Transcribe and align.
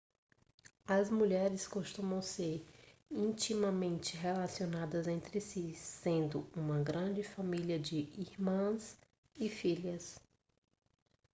as 0.87 1.11
mulheres 1.11 1.67
costumam 1.67 2.23
ser 2.23 2.65
intimamente 3.11 4.17
relacionadas 4.17 5.07
entre 5.07 5.39
si 5.39 5.75
sendo 5.75 6.49
uma 6.55 6.79
grande 6.79 7.21
família 7.21 7.77
de 7.77 8.09
irmãs 8.17 8.97
e 9.39 9.47
filhas 9.47 10.19